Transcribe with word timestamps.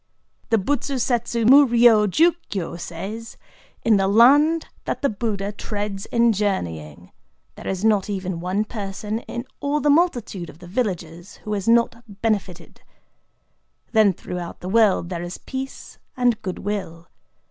The 0.49 0.57
BUTSU 0.57 0.95
SETSU 0.97 1.47
MU 1.47 1.63
RYO 1.67 2.07
JU 2.07 2.33
KYO 2.49 2.75
says:—"In 2.75 3.97
the 3.97 4.07
land 4.07 4.65
that 4.85 5.03
the 5.03 5.09
Buddha 5.09 5.51
treads 5.51 6.07
in 6.07 6.33
journeying, 6.33 7.11
there 7.53 7.67
is 7.67 7.85
not 7.85 8.09
even 8.09 8.39
one 8.39 8.65
person 8.65 9.19
in 9.19 9.45
all 9.59 9.79
the 9.79 9.91
multitude 9.91 10.49
of 10.49 10.57
the 10.57 10.65
villages 10.65 11.35
who 11.45 11.53
is 11.53 11.67
not 11.67 12.03
benefited. 12.19 12.81
Then 13.91 14.11
throughout 14.11 14.61
the 14.61 14.69
world 14.69 15.09
there 15.09 15.21
is 15.21 15.37
peace 15.37 15.99
and 16.17 16.41
good 16.41 16.57
will. 16.57 17.07